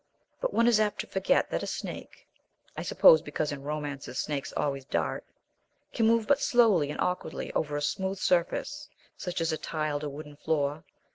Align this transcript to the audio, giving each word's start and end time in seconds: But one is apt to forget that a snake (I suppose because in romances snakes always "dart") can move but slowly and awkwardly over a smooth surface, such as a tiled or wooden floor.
But 0.39 0.51
one 0.51 0.67
is 0.67 0.79
apt 0.79 0.99
to 1.01 1.05
forget 1.07 1.51
that 1.51 1.61
a 1.61 1.67
snake 1.67 2.27
(I 2.75 2.81
suppose 2.81 3.21
because 3.21 3.51
in 3.51 3.61
romances 3.61 4.17
snakes 4.17 4.51
always 4.57 4.83
"dart") 4.83 5.23
can 5.93 6.07
move 6.07 6.25
but 6.25 6.41
slowly 6.41 6.89
and 6.89 6.99
awkwardly 6.99 7.53
over 7.53 7.77
a 7.77 7.83
smooth 7.83 8.17
surface, 8.17 8.89
such 9.15 9.41
as 9.41 9.51
a 9.51 9.57
tiled 9.59 10.03
or 10.03 10.09
wooden 10.09 10.37
floor. 10.37 10.83